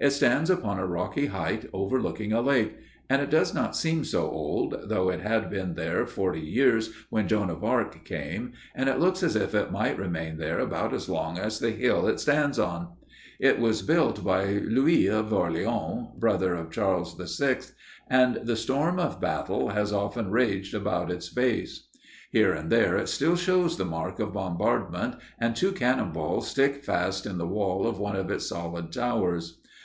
[0.00, 2.76] It stands upon a rocky height overlooking a lake,
[3.10, 7.26] and it does not seem so old, though it had been there forty years when
[7.26, 11.08] Joan of Arc came, and it looks as if it might remain there about as
[11.08, 12.92] long as the hill it stands on.
[13.40, 17.58] It was built by Louis of Orleans, brother of Charles VI,
[18.08, 21.88] and the storm of battle has often raged about its base.
[22.30, 26.84] Here and there it still shows the mark of bombardment, and two cannon balls stick
[26.84, 29.58] fast in the wall of one of its solid towers.